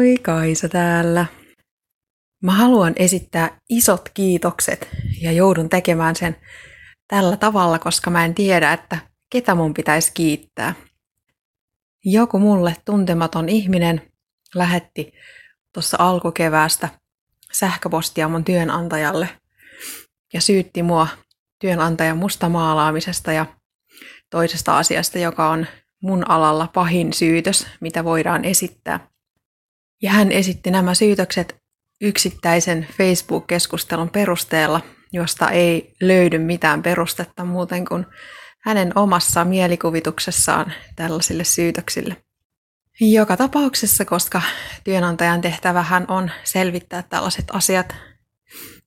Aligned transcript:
Moi, 0.00 0.16
Kaisa 0.22 0.68
täällä. 0.68 1.26
Mä 2.42 2.52
haluan 2.52 2.92
esittää 2.96 3.58
isot 3.68 4.08
kiitokset 4.14 4.88
ja 5.20 5.32
joudun 5.32 5.68
tekemään 5.68 6.16
sen 6.16 6.36
tällä 7.08 7.36
tavalla, 7.36 7.78
koska 7.78 8.10
mä 8.10 8.24
en 8.24 8.34
tiedä, 8.34 8.72
että 8.72 8.98
ketä 9.32 9.54
mun 9.54 9.74
pitäisi 9.74 10.10
kiittää. 10.14 10.74
Joku 12.04 12.38
mulle 12.38 12.76
tuntematon 12.84 13.48
ihminen 13.48 14.02
lähetti 14.54 15.12
tuossa 15.74 15.96
alkukeväästä 16.00 16.88
sähköpostia 17.52 18.28
mun 18.28 18.44
työnantajalle 18.44 19.28
ja 20.32 20.40
syytti 20.40 20.82
mua 20.82 21.08
työnantajan 21.58 22.18
mustamaalaamisesta 22.18 23.32
ja 23.32 23.46
toisesta 24.30 24.78
asiasta, 24.78 25.18
joka 25.18 25.50
on 25.50 25.66
mun 26.02 26.30
alalla 26.30 26.68
pahin 26.74 27.12
syytös, 27.12 27.66
mitä 27.80 28.04
voidaan 28.04 28.44
esittää. 28.44 29.09
Ja 30.02 30.10
hän 30.10 30.32
esitti 30.32 30.70
nämä 30.70 30.94
syytökset 30.94 31.56
yksittäisen 32.00 32.86
Facebook-keskustelun 32.98 34.10
perusteella, 34.10 34.80
josta 35.12 35.50
ei 35.50 35.94
löydy 36.00 36.38
mitään 36.38 36.82
perustetta 36.82 37.44
muuten 37.44 37.84
kuin 37.84 38.06
hänen 38.64 38.98
omassa 38.98 39.44
mielikuvituksessaan 39.44 40.72
tällaisille 40.96 41.44
syytöksille. 41.44 42.16
Joka 43.00 43.36
tapauksessa, 43.36 44.04
koska 44.04 44.42
työnantajan 44.84 45.40
tehtävähän 45.40 46.04
on 46.08 46.30
selvittää 46.44 47.02
tällaiset 47.02 47.44
asiat, 47.52 47.94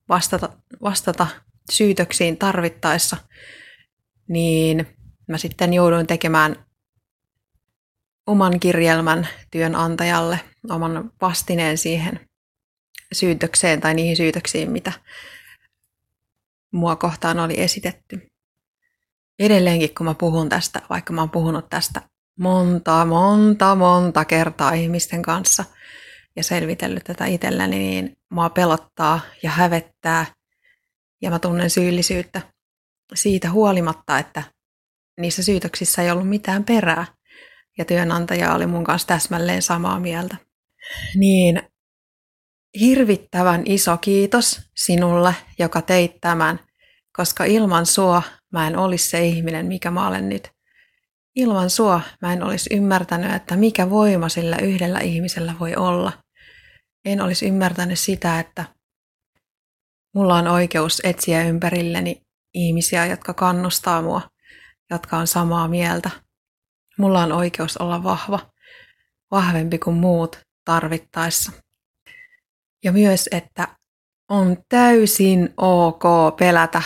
vastata, 0.08 0.48
vastata 0.82 1.26
syytöksiin 1.70 2.36
tarvittaessa, 2.36 3.16
niin 4.28 4.86
mä 5.28 5.38
sitten 5.38 5.74
jouduin 5.74 6.06
tekemään 6.06 6.56
oman 8.26 8.60
kirjelmän 8.60 9.28
työnantajalle, 9.50 10.40
oman 10.70 11.10
vastineen 11.20 11.78
siihen 11.78 12.20
syytökseen 13.12 13.80
tai 13.80 13.94
niihin 13.94 14.16
syytöksiin, 14.16 14.70
mitä 14.70 14.92
mua 16.72 16.96
kohtaan 16.96 17.38
oli 17.38 17.60
esitetty. 17.60 18.26
Edelleenkin, 19.38 19.94
kun 19.94 20.06
mä 20.06 20.14
puhun 20.14 20.48
tästä, 20.48 20.82
vaikka 20.90 21.12
mä 21.12 21.20
oon 21.20 21.30
puhunut 21.30 21.68
tästä 21.70 22.00
monta, 22.38 23.04
monta, 23.04 23.74
monta 23.74 24.24
kertaa 24.24 24.72
ihmisten 24.72 25.22
kanssa 25.22 25.64
ja 26.36 26.42
selvitellyt 26.42 27.04
tätä 27.04 27.26
itselläni, 27.26 27.78
niin 27.78 28.16
mua 28.30 28.50
pelottaa 28.50 29.20
ja 29.42 29.50
hävettää 29.50 30.26
ja 31.22 31.30
mä 31.30 31.38
tunnen 31.38 31.70
syyllisyyttä 31.70 32.40
siitä 33.14 33.50
huolimatta, 33.50 34.18
että 34.18 34.42
niissä 35.20 35.42
syytöksissä 35.42 36.02
ei 36.02 36.10
ollut 36.10 36.28
mitään 36.28 36.64
perää 36.64 37.06
ja 37.78 37.84
työnantaja 37.84 38.54
oli 38.54 38.66
mun 38.66 38.84
kanssa 38.84 39.08
täsmälleen 39.08 39.62
samaa 39.62 40.00
mieltä. 40.00 40.36
Niin 41.14 41.62
hirvittävän 42.80 43.62
iso 43.64 43.96
kiitos 43.96 44.60
sinulle, 44.76 45.34
joka 45.58 45.82
teit 45.82 46.12
tämän, 46.20 46.60
koska 47.16 47.44
ilman 47.44 47.86
sua 47.86 48.22
mä 48.52 48.66
en 48.66 48.78
olisi 48.78 49.10
se 49.10 49.26
ihminen, 49.26 49.66
mikä 49.66 49.90
mä 49.90 50.08
olen 50.08 50.28
nyt. 50.28 50.50
Ilman 51.36 51.70
sua 51.70 52.00
mä 52.22 52.32
en 52.32 52.42
olisi 52.42 52.74
ymmärtänyt, 52.74 53.34
että 53.34 53.56
mikä 53.56 53.90
voima 53.90 54.28
sillä 54.28 54.56
yhdellä 54.56 55.00
ihmisellä 55.00 55.54
voi 55.60 55.76
olla. 55.76 56.12
En 57.04 57.20
olisi 57.20 57.46
ymmärtänyt 57.46 57.98
sitä, 57.98 58.40
että 58.40 58.64
mulla 60.14 60.34
on 60.34 60.48
oikeus 60.48 61.00
etsiä 61.04 61.42
ympärilleni 61.44 62.22
ihmisiä, 62.54 63.06
jotka 63.06 63.34
kannustaa 63.34 64.02
mua, 64.02 64.20
jotka 64.90 65.16
on 65.16 65.26
samaa 65.26 65.68
mieltä. 65.68 66.10
Mulla 66.98 67.22
on 67.22 67.32
oikeus 67.32 67.76
olla 67.76 68.02
vahva, 68.02 68.40
vahvempi 69.30 69.78
kuin 69.78 69.96
muut 69.96 70.40
tarvittaessa. 70.64 71.52
Ja 72.84 72.92
myös, 72.92 73.28
että 73.32 73.68
on 74.28 74.56
täysin 74.68 75.54
ok 75.56 76.02
pelätä, 76.38 76.82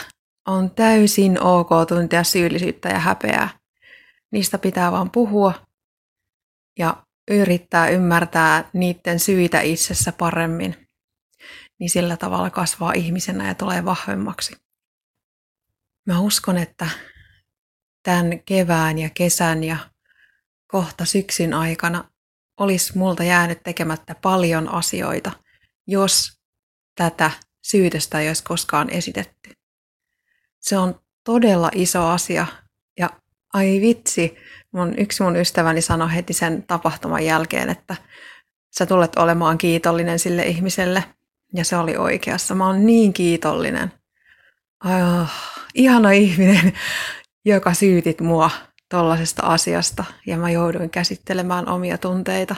on 0.48 0.70
täysin 0.70 1.42
ok 1.42 1.68
tuntea 1.88 2.24
syyllisyyttä 2.24 2.88
ja 2.88 2.98
häpeää. 2.98 3.48
Niistä 4.32 4.58
pitää 4.58 4.92
vaan 4.92 5.10
puhua 5.10 5.54
ja 6.78 7.06
yrittää 7.30 7.88
ymmärtää 7.88 8.70
niiden 8.72 9.18
syitä 9.18 9.60
itsessä 9.60 10.12
paremmin. 10.12 10.88
Niin 11.80 11.90
sillä 11.90 12.16
tavalla 12.16 12.50
kasvaa 12.50 12.92
ihmisenä 12.92 13.48
ja 13.48 13.54
tulee 13.54 13.84
vahvemmaksi. 13.84 14.56
Mä 16.06 16.20
uskon, 16.20 16.58
että 16.58 16.88
tämän 18.02 18.42
kevään 18.44 18.98
ja 18.98 19.10
kesän 19.10 19.64
ja 19.64 19.76
kohta 20.68 21.04
syksyn 21.04 21.54
aikana 21.54 22.04
olisi 22.58 22.98
multa 22.98 23.24
jäänyt 23.24 23.62
tekemättä 23.62 24.14
paljon 24.22 24.68
asioita, 24.68 25.30
jos 25.86 26.40
tätä 26.94 27.30
syytöstä 27.62 28.20
ei 28.20 28.28
olisi 28.28 28.44
koskaan 28.44 28.90
esitetty. 28.90 29.50
Se 30.60 30.78
on 30.78 31.00
todella 31.24 31.70
iso 31.74 32.06
asia 32.06 32.46
ja 32.98 33.10
ai 33.54 33.80
vitsi, 33.80 34.36
mun, 34.72 34.94
yksi 34.98 35.22
mun 35.22 35.36
ystäväni 35.36 35.80
sanoi 35.80 36.14
heti 36.14 36.32
sen 36.32 36.62
tapahtuman 36.62 37.24
jälkeen, 37.24 37.68
että 37.68 37.96
sä 38.78 38.86
tulet 38.86 39.16
olemaan 39.16 39.58
kiitollinen 39.58 40.18
sille 40.18 40.42
ihmiselle 40.42 41.04
ja 41.54 41.64
se 41.64 41.76
oli 41.76 41.96
oikeassa. 41.96 42.54
Mä 42.54 42.66
oon 42.66 42.86
niin 42.86 43.12
kiitollinen. 43.12 43.92
Oh, 44.84 45.30
ihana 45.74 46.10
ihminen, 46.10 46.72
joka 47.44 47.74
syytit 47.74 48.20
mua 48.20 48.50
tuollaisesta 48.90 49.42
asiasta 49.42 50.04
ja 50.26 50.36
mä 50.36 50.50
jouduin 50.50 50.90
käsittelemään 50.90 51.68
omia 51.68 51.98
tunteita 51.98 52.56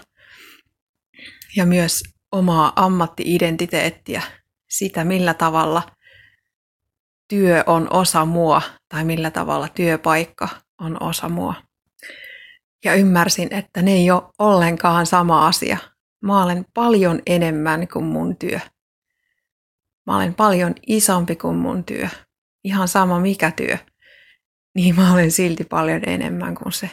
ja 1.57 1.67
myös 1.67 2.03
omaa 2.33 2.73
ammattiidentiteettiä, 2.77 4.23
sitä 4.71 5.05
millä 5.05 5.35
tavalla 5.35 5.83
työ 7.29 7.65
on 7.67 7.93
osa 7.93 8.25
mua 8.25 8.63
tai 8.89 9.05
millä 9.05 9.31
tavalla 9.31 9.69
työpaikka 9.69 10.49
on 10.81 11.03
osa 11.03 11.29
mua. 11.29 11.55
Ja 12.85 12.95
ymmärsin, 12.95 13.55
että 13.55 13.83
ne 13.83 13.93
ei 13.93 14.11
ole 14.11 14.23
ollenkaan 14.39 15.07
sama 15.07 15.47
asia. 15.47 15.79
Mä 16.23 16.45
olen 16.45 16.65
paljon 16.75 17.23
enemmän 17.27 17.89
kuin 17.89 18.05
mun 18.05 18.37
työ. 18.37 18.61
Mä 20.07 20.17
olen 20.17 20.35
paljon 20.35 20.75
isompi 20.87 21.37
kuin 21.37 21.57
mun 21.57 21.85
työ. 21.85 22.09
Ihan 22.65 22.89
sama 22.89 23.21
mikä 23.21 23.51
työ 23.51 23.79
niin 24.75 24.95
mä 24.95 25.13
olen 25.13 25.31
silti 25.31 25.65
paljon 25.65 26.03
enemmän 26.07 26.55
kuin 26.55 26.73
se. 26.73 26.91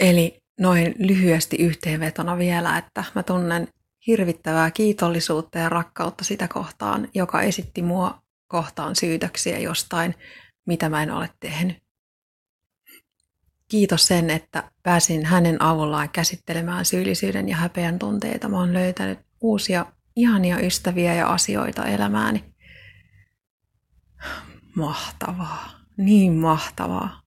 Eli 0.00 0.42
noin 0.60 0.94
lyhyesti 0.98 1.56
yhteenvetona 1.56 2.38
vielä, 2.38 2.78
että 2.78 3.04
mä 3.14 3.22
tunnen 3.22 3.68
hirvittävää 4.06 4.70
kiitollisuutta 4.70 5.58
ja 5.58 5.68
rakkautta 5.68 6.24
sitä 6.24 6.48
kohtaan, 6.48 7.08
joka 7.14 7.42
esitti 7.42 7.82
mua 7.82 8.22
kohtaan 8.46 8.96
syytöksiä 8.96 9.58
jostain, 9.58 10.14
mitä 10.66 10.88
mä 10.88 11.02
en 11.02 11.10
ole 11.10 11.30
tehnyt. 11.40 11.76
Kiitos 13.68 14.06
sen, 14.06 14.30
että 14.30 14.70
pääsin 14.82 15.26
hänen 15.26 15.62
avullaan 15.62 16.08
käsittelemään 16.10 16.84
syyllisyyden 16.84 17.48
ja 17.48 17.56
häpeän 17.56 17.98
tunteita. 17.98 18.48
Mä 18.48 18.56
oon 18.56 18.74
löytänyt 18.74 19.18
uusia 19.40 19.86
ihania 20.16 20.58
ystäviä 20.58 21.14
ja 21.14 21.26
asioita 21.26 21.84
elämääni. 21.84 22.44
Mahtavaa 24.76 25.79
niin 26.00 26.32
mahtavaa. 26.32 27.20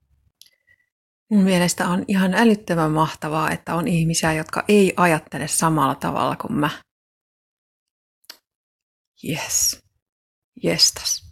Mun 1.31 1.43
mielestä 1.43 1.87
on 1.87 2.05
ihan 2.07 2.33
älyttömän 2.33 2.91
mahtavaa, 2.91 3.51
että 3.51 3.75
on 3.75 3.87
ihmisiä, 3.87 4.33
jotka 4.33 4.63
ei 4.67 4.93
ajattele 4.97 5.47
samalla 5.47 5.95
tavalla 5.95 6.35
kuin 6.35 6.53
mä. 6.53 6.69
Yes. 9.29 9.83
Jestas. 10.63 11.23